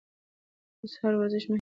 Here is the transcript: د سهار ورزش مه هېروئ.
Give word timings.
د 0.79 0.81
سهار 0.93 1.13
ورزش 1.19 1.43
مه 1.43 1.43
هېروئ. 1.43 1.49